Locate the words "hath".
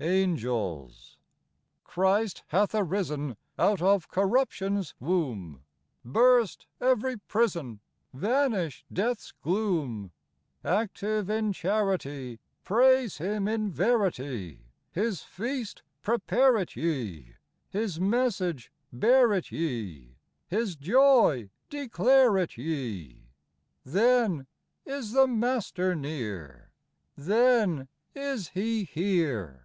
2.50-2.72